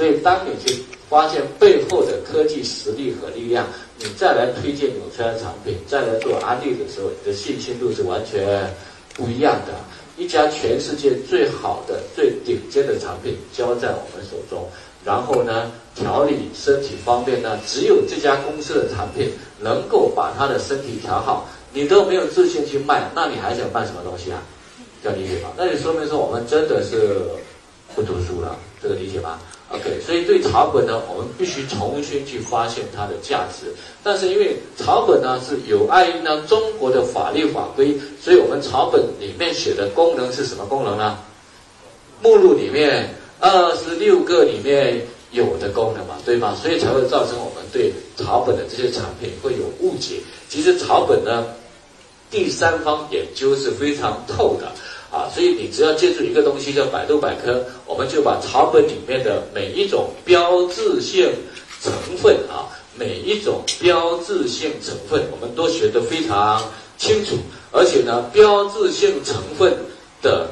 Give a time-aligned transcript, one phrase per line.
[0.00, 3.66] 所以当你去发现背后的科技实力和力量，
[3.98, 8.66] 你再来推荐纽崔莱产品，再来做安利的时候，你的信心度是完全
[9.12, 9.74] 不一样的。
[10.16, 14.66] 一家全世界最好的、最顶尖的产品交在我们手中，
[15.04, 24.42] 然后呢，调理身体方面呢，只有这家公司的产品能够把他的身体调好，你都没有自信去卖，那你还想卖什么东西啊？
[25.04, 25.50] 这样理解吗？
[25.58, 27.20] 那就说明说我们真的是
[27.94, 29.38] 不读书了，这个理解吗
[29.70, 33.72] ？OK，所以对草本呢，我们必须重新去发现它的价值。
[34.02, 41.18] 但是因为草本呢是有碍于呢中国的法律法规，所以我们草本里面写的功能是什么功能呢？
[42.22, 45.00] 目录里面二十六个里面
[45.30, 46.54] 有的功能嘛，对吗？
[46.60, 50.16] 所以才会造成我们对草本的这些产品会有误解。
[50.48, 51.46] 其实草本呢，
[52.30, 54.72] 第三方研究是非常透的。
[55.10, 61.28] 啊，所以你只要借助一个东西叫百度百科，我们就把草本里面的每一种标志性
[61.82, 66.62] 成分啊，每一种标志性成分，我们都学得非常
[66.96, 67.34] 清楚，
[67.72, 69.76] 而且呢，标志性成分
[70.22, 70.48] 的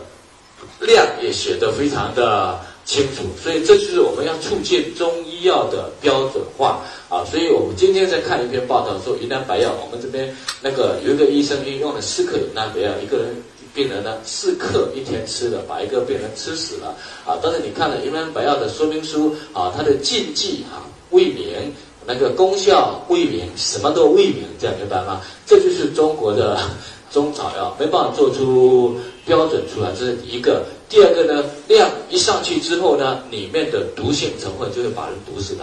[0.81, 7.25] 量也写得非常的清楚，所以这就是我们要促进中医药的标准化啊。
[7.31, 13.41] 所以我们今天在看一篇报道说，云南白药，我们这边那个有一个医生用了四克云南白药，一个人。
[13.79, 17.39] 病人呢，四克一天吃的，把一个病人吃死了啊！
[17.41, 21.73] 但是你看了云南白药的说明书啊，它的禁忌啊未明，
[22.05, 25.21] 那个功效未明，什么都未明，这样明白吗？
[25.47, 26.59] 这就是中国的
[27.13, 30.65] 中草药没办法做出标准出来，这是一个。
[30.89, 35.63] 第二个呢，量一上去之后呢，里面的毒性成分就会把人毒死的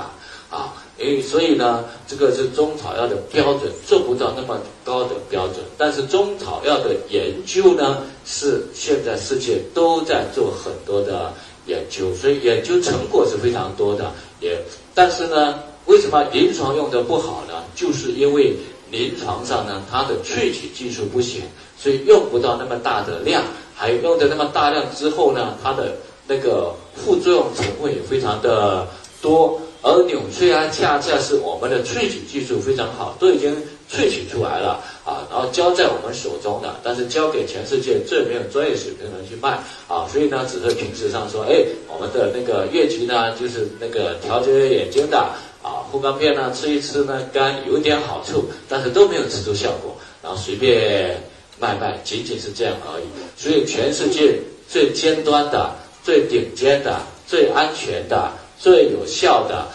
[0.49, 0.71] 啊。
[0.97, 11.33] 诶，所以呢，这个是中草药的标准做不到那么高的标准，但是中草药的研究呢，是现在世界都在做很多的
[11.65, 14.09] 研究，所以研究成果是非常多的。
[14.39, 14.57] 也，
[14.93, 17.61] 但是呢，为什么临床用的不好呢？
[17.75, 18.55] 就是因为
[18.89, 21.41] 临床上呢，它的萃取技术不行，
[21.77, 23.43] 所以用不到那么大的量，
[23.75, 25.93] 还用的那么大量之后呢，它的
[26.25, 28.87] 那个副作用成分也非常的
[29.21, 29.59] 多。
[29.85, 33.55] 而纽崔莱恰恰是我们的萃取技术非常好，都已经
[33.87, 45.19] 萃取出来了啊，然后交在我们手中的，但是交给全世界最没有专业水平的人去卖啊，所以呢，只是平时上说，哎，我们的那个月菊呢，就是那个调节眼睛的
[45.61, 51.21] 啊，护肝片呢，吃一吃呢，肝有点好处，但是都没有吃出效果，然后随便
[51.59, 53.05] 卖卖，仅仅是这样而已。
[53.37, 55.69] 所以全世界最尖端的、
[56.03, 58.31] 最顶尖的、最安全的。
[58.59, 59.67] 最有效的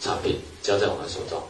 [0.00, 1.42] 产品交在我们手中，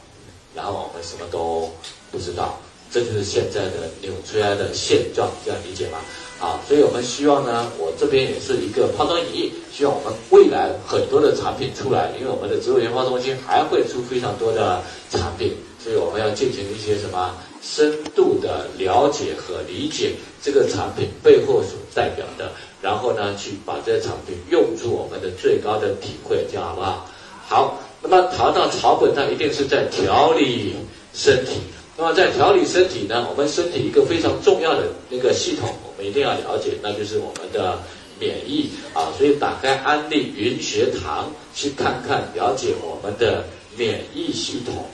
[0.55, 1.73] 然后我们什么都
[2.11, 2.59] 不知道，
[2.91, 5.99] 这就是现在的纽崔莱的现状，这样理解吗？
[6.43, 17.33] 好，所以我们希望呢，我这边也是一个抛砖引玉，希望我们未来很多的产品出来，因为我们的植物研发中心还会出非常多的产品，所以我们要进行一些什么
[17.63, 22.51] 深度的了解和理解这个产品背后所代表的。
[22.83, 27.07] 然后呢，去把这个产品用出我们的最高的体会，这样好不好？
[27.47, 30.75] 好，那么谈到草本，它一定是在调理
[31.15, 31.61] 身体。
[31.97, 37.79] 那么在调理身体呢，我们身体一个非常重要的那个系统，我们一定要了解，那就是我们的
[38.19, 39.13] 免疫啊。
[39.19, 43.45] 所以打开安利云学堂，去看看了解我们的
[43.77, 44.87] 免疫系统。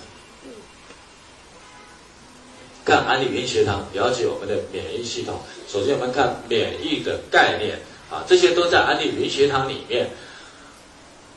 [2.84, 5.38] 看安利云学堂，了解我们的免疫系统。
[5.68, 7.78] 首先，我们看免疫的概念
[8.10, 10.10] 啊，这些都在安利云学堂里面。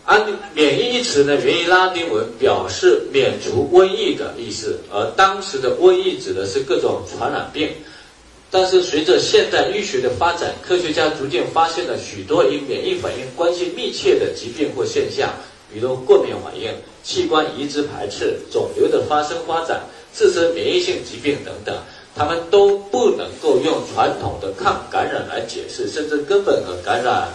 [0.03, 4.79] 安免疫一词呢，源于拉丁文，表示免除瘟疫的意思。
[4.91, 7.69] 而当时的瘟疫指的是各种传染病。
[8.50, 15.29] 但是，随着现代医学的发展，科学家逐渐发现了许多与免疫反应关系密切的疾病或现象，
[15.72, 16.69] 比如过敏反应、
[17.01, 19.81] 器官移植排斥、肿瘤的发生发展。
[20.11, 21.73] 自身免疫性疾病等等，
[22.13, 27.29] 他们都不能够用传统的抗感染来解释，甚至根本和感染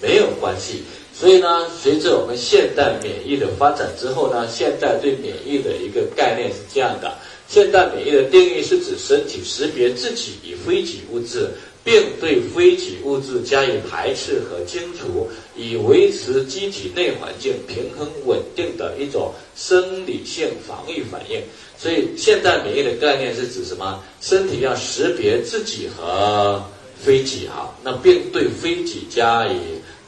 [0.00, 0.82] 没有关系。
[1.22, 11.48] 所以呢，随着我们现代免疫的发展之后呢，现在对免疫的一个概念是这样的：现代免疫的定义是指身体识别自己与非己物质。
[11.84, 21.42] 并对非己物质加以排斥和清除，以维持机体内环境平衡稳定的一种生理性防御反应。
[21.76, 24.00] 所以，现代免疫的概念是指什么？
[24.20, 26.62] 身体要识别自己和
[27.04, 29.58] 非己啊，那并对非己加以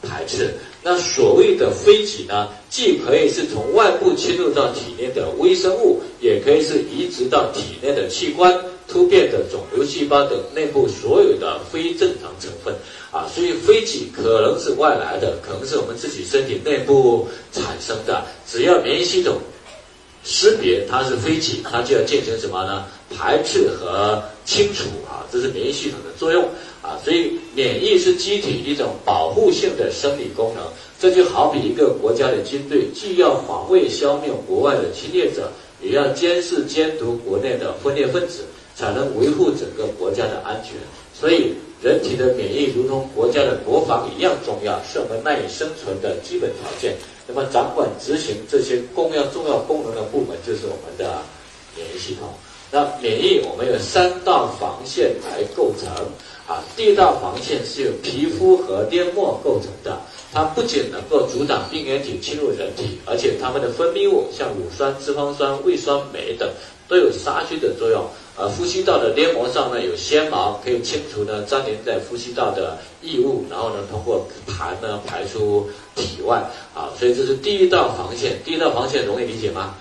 [0.01, 0.55] 排斥。
[0.85, 8.55] 那所谓的非己呢，既可以是从外部侵入到体内的微生物，也可以是移植到体内的器官。
[8.87, 12.75] 突变的肿瘤细胞等内部所有的非正常成分
[13.11, 18.23] 啊，所以非己可能是外来的，可能是我们自己身体内部产生的。
[18.47, 19.39] 只要免疫系统
[20.25, 22.85] 识别它是非己，它就要进行什么呢？
[23.17, 26.43] 排斥和清除啊，这是免疫系统的作用
[26.83, 26.99] 啊。
[27.05, 30.65] 所以免疫是机体一种保护性的生理功能。
[30.99, 38.45] 这就好比一个国家的军队，既要防卫消灭国外的侵略者，也要监视监督国内的分裂分子。
[38.77, 40.73] 才能维护整个国家的安全，
[41.17, 41.55] 所以
[41.85, 46.97] 人体的免疫如同国家的国防一样重要，是我们赖以生存的基本条件。
[47.29, 51.21] 那么掌管执行这些重要重要功能的部门就是我们的
[51.77, 52.31] 免疫系统。
[52.71, 55.87] 那免疫我们有三道防线来构成
[56.47, 59.99] 啊，第一道防线是由皮肤和黏膜构成的，
[60.31, 66.47] 它不仅能够阻挡病原体侵入人体，而且它们的分泌物像乳酸、脂肪酸、胃酸酶等
[66.87, 68.05] 都有杀菌的作用。
[68.37, 76.45] 呃，呼吸道的黏膜上呢有纤毛，可以清除呢粘连在呼吸道的异物，然后呢通过痰呢排出体外。
[76.75, 78.43] 啊，所以这是第一道防线。
[78.45, 79.77] 第一道防线容易理解吗？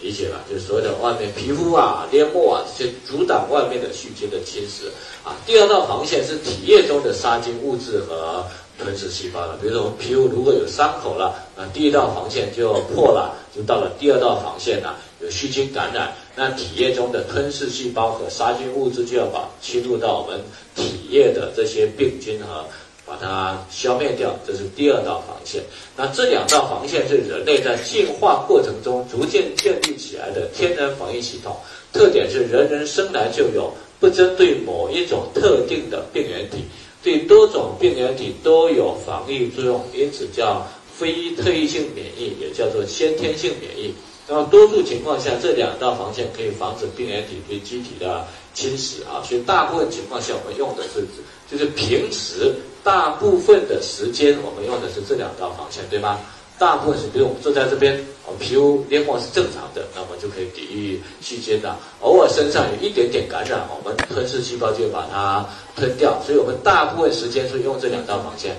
[0.00, 4.88] 理解了，就是所谓的外面皮肤啊、黏膜啊这些阻挡外面的细菌的侵蚀。
[5.26, 8.44] 啊，第二道防线是体液中的杀菌物质和
[8.78, 9.56] 吞噬细胞了。
[9.60, 14.98] 比如说我们皮肤如果有伤口了，那第一道防线就破了，就到了第二道防线了。
[15.20, 20.38] 有细菌感染，那体液中的吞噬细胞和杀菌物质就要把侵入到我们
[20.74, 22.66] 体液的这些病菌和
[23.06, 25.62] 把它消灭掉，这是第二道防线。
[25.96, 31.56] 那这两道防线是人类在进化过程中逐渐建立起来的天然防御系统，
[31.92, 36.64] 特点是人人生来就有，不针对某一种特定的病原体，
[37.02, 43.94] 对多种病原体都有防御作用，因此叫非特异性免疫，也叫做先天性免疫。
[44.26, 51.04] 那么多数情况下，这两道防线可以防止病原体对机体的侵蚀啊，所以大部分情况下我们用的是，
[51.50, 56.18] 就是平时大部分的时间我们用的是这两道防线，对吗？
[56.56, 61.76] 大部分是，比如我们坐在这边，我们皮肤黏膜是正常的，那我们就可以抵御细菌的。
[62.00, 65.44] 偶尔身上有一点点感染，我们吞噬细胞就把它
[65.74, 68.56] 吞掉，所以我们大部分时间是用这两道防线。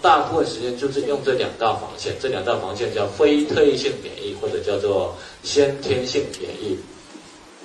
[0.00, 6.78] 大部分时间就是用这两道防线，这两道防线叫非特异性免疫或者叫做先天性免疫。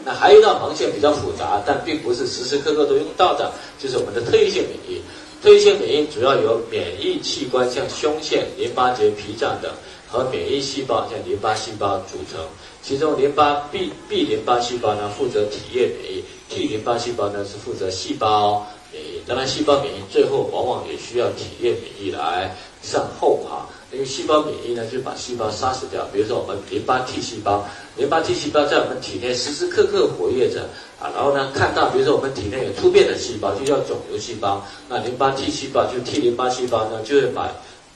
[0.05, 5.01] 那还有一道防线比较复杂，但并不是时时刻刻都用到的，就是我们的特异性免疫。
[5.41, 9.71] 特异性免疫主要由免疫器官像胸腺、淋巴结、脾脏等
[10.07, 12.45] 和免疫细胞像淋巴细胞组成。
[12.81, 18.65] 其中淋巴 B B 淋巴细胞呢负责体液免疫，T 淋巴细胞呢是负责细胞。
[18.91, 23.69] 免疫，当然，细胞免疫最后往往也需要体液免疫来善后啊。
[23.91, 26.05] 因为细胞免疫呢，就把细胞杀死掉。
[26.13, 27.65] 比如说，我们淋巴 T 细胞，
[27.95, 30.69] 淋巴 T 细胞在我们体内时时刻刻活跃着
[30.99, 31.09] 啊。
[31.15, 34.63] 然后呢，看到比如说我们体内有突变的细胞，就叫肿瘤细胞。
[34.87, 37.51] 那淋巴 T 细胞就 T 淋巴细胞呢，就会把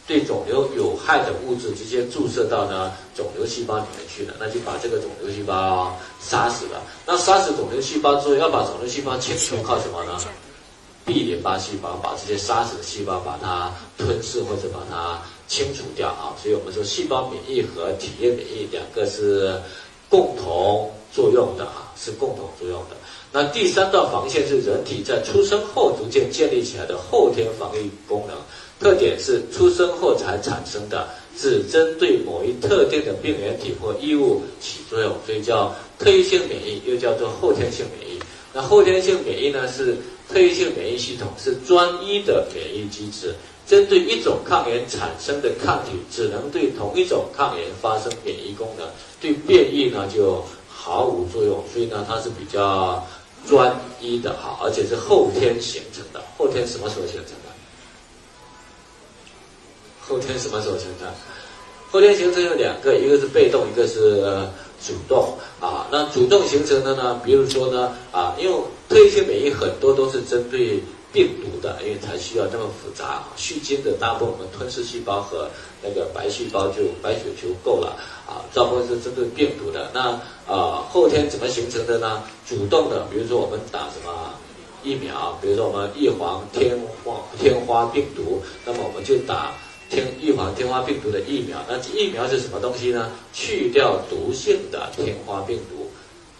[0.06, 6.82] 对肿瘤有害的物质直接注射到呢肿瘤细胞里面去了，那就把这个肿瘤细胞杀死了。
[7.06, 10.20] 那杀死肿瘤细胞之后，要把肿瘤细胞清除，靠什么呢
[11.06, 19.60] ？B 淋巴细胞把这些杀死的细胞把它吞噬或者把它清除掉啊，所以我们说细胞免疫和体液免疫两个是
[20.10, 22.96] 共同作用的啊，是共同作用的。
[23.32, 28.36] 那第三道防线是人体在出生后逐渐建立起来的后天防御功能，
[28.80, 31.08] 特点是出生后才产生的，
[31.38, 38.20] 只针对某一特定的病原体或异物起作用，所以叫特异性免疫，又叫做后天性免疫。
[38.54, 39.98] 那后天性免疫呢是。
[40.30, 48.88] 特异性免疫系统是专一的免疫机制，针对一种抗原产生的抗体，只能对同一种抗原发生免疫功能，
[49.22, 51.64] 对变异呢就毫无作用。
[51.72, 53.06] 所以呢，它是比较
[53.48, 56.22] 专一的哈，而且是后天形成的。
[56.38, 57.50] 后天什么时候形成的？
[60.02, 61.08] 后天什么时候形成？
[61.90, 64.22] 后天形成有两个，一个是被动，一个是
[64.86, 65.88] 主动啊。
[65.92, 68.58] 那主动形成的呢，比如说呢啊，因为
[68.90, 73.24] 特异性免疫很多都是针对病毒的，因为才需要这么复杂。
[73.38, 75.48] 细菌的大部分我们吞噬细胞和
[75.82, 77.96] 那个白细胞就白血球够了
[78.28, 79.92] 啊，大部分是针对病毒的。
[79.94, 80.20] 那
[80.52, 82.24] 啊，后天怎么形成的呢？
[82.50, 84.34] 主动的，比如说我们打什么
[84.84, 89.54] 疫苗，比如说我们异黄天花天花病毒，那么我们就打。
[89.90, 93.12] 天预防天花病毒的疫苗，那疫苗是什么东西呢？
[93.32, 95.88] 去掉毒性的天花病毒，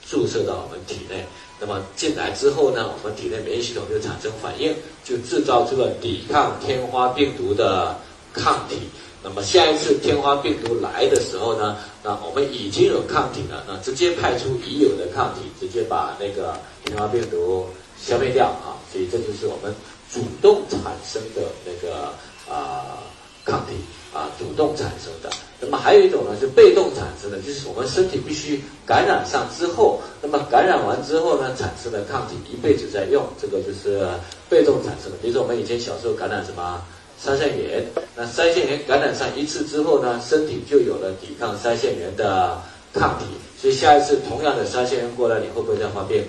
[0.10, 1.24] 注射到我们体内。
[1.60, 7.98] 那么进来之后呢，我们体内免疫系统就产生反应，就制造出了抵抗天花病毒的
[8.34, 8.80] 抗体。
[9.24, 17.66] 那么下一次天花病毒来的时候呢，那我们已经有抗体了，那直接派出已有的抗体，直接把那个天花病毒
[17.98, 18.76] 消灭掉啊。
[18.92, 19.74] 所以这就是我们
[20.12, 22.14] 主动产生的那个
[22.54, 23.00] 啊
[23.46, 23.76] 抗体
[24.14, 25.30] 啊，主动产生的。
[25.66, 34.08] 那么还有一种呢是被动产生的，就是我们身体必须感染上之后，那么感染完之后呢产生的抗体一辈子在用，这个就是
[34.50, 35.18] 被动产生的。
[35.22, 36.82] 比如说我们以前小时候感染什么？
[37.24, 37.86] 腮腺炎，
[38.18, 42.60] 那腮腺炎感染上一次之后呢，身体就有了抵抗腮腺炎的
[42.94, 43.26] 抗体，
[43.58, 46.22] 所以下一次同样的腮腺炎过来，你会不会再发病？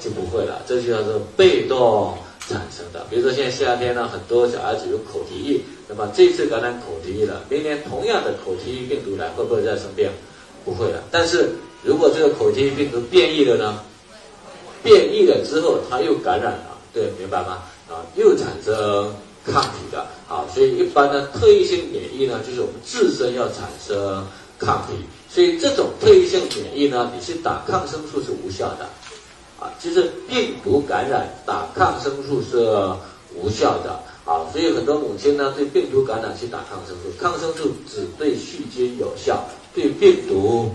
[0.00, 2.16] 就不会了，这就叫做被动
[2.48, 3.04] 产生的。
[3.10, 10.08] 比如说现在夏天呢，很多小孩子有口蹄疫，那么这次感染口蹄疫了，明年同样的口蹄疫病毒来，会不会再生病？
[10.64, 11.02] 不会了。
[11.10, 11.50] 但是
[11.82, 13.80] 如果这个口蹄疫病毒变异了呢？
[14.82, 17.64] 变异了之后，它又感染了，对，明白吗？
[17.88, 19.12] 啊，又产生。
[19.42, 24.22] 抗体的啊，所以一般呢，特异性免疫呢，就是我们自身要产生
[24.58, 24.92] 抗体，
[25.30, 28.84] 所以这种特异性免疫呢，你去打抗生素是无效的，
[29.58, 32.58] 啊，就是病毒感染打抗生素是
[33.34, 33.98] 无效的
[34.52, 39.44] 所以很多母亲呢对病毒感染去打抗生素，抗生素只对细菌有效，
[39.74, 40.70] 对病毒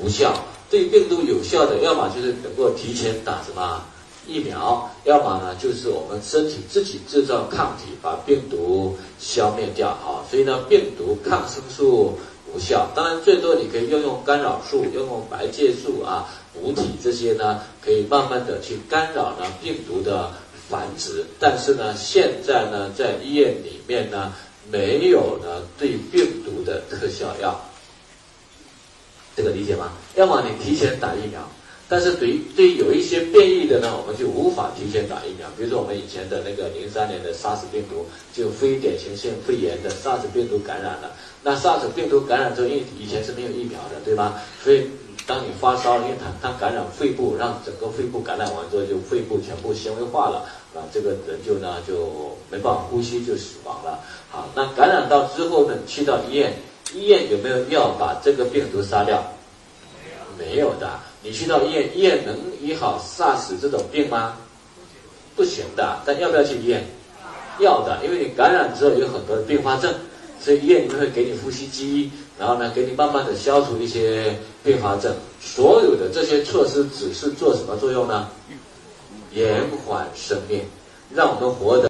[0.00, 0.34] 无效，
[0.70, 3.82] 对病毒有效的，要么就是能够提前打什么。
[4.28, 10.26] 疫苗，要么呢，就是我们身体自己制造抗体，把病毒消灭掉啊。
[10.28, 12.18] 所以呢，病毒抗生素
[12.52, 12.88] 无效。
[12.92, 20.32] 当然，最多你可以用用干扰素，用用白介素啊，补体这些呢，可以慢慢的去干扰呢病毒的
[20.68, 21.24] 繁殖。
[21.38, 24.32] 但是呢，现在呢，在医院里面呢，
[24.70, 27.60] 没有呢对病毒的特效药。
[29.36, 29.92] 这个理解吗？
[30.14, 31.46] 要么你提前打疫苗。
[31.88, 35.46] 但是对于对于有一些变异的呢，我们就无法提前打疫苗。
[35.56, 38.04] 比如说我们以前的那个零三年的 SARS 病毒，
[38.34, 41.14] 就非典型性肺炎的 SARS 病毒感染了。
[41.44, 44.42] 那 SARS 病毒感染之后，因为以前是没有疫苗的，对吧？
[44.64, 44.88] 所以
[45.26, 53.98] 当你发烧，因为它它感染肺部，让整个肺部感染完之后，就肺部全部纤维化了，啊，这个人就呢就没办法呼吸，就死亡了。
[54.30, 56.54] 好，那感染到之后呢，去到医院，
[56.94, 59.22] 医院有没有药把这个病毒杀掉？
[60.38, 60.88] 没有的。
[61.22, 64.36] 你去到医院，医院能医好 SARS 这种病吗？
[65.34, 66.00] 不行的。
[66.06, 66.84] 但要不要去医院？
[67.58, 69.92] 要的，因为你感染之后有很多的并发症，
[70.40, 75.14] 所以医院里面会给你呼吸机，然后呢，给你慢慢的消除一些并发症。
[75.40, 78.28] 所有的这些措施只是做什么作用呢？
[79.32, 80.62] 延缓生命，
[81.14, 81.84] 让我们活得。